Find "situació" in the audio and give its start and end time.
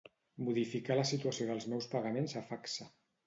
1.09-1.47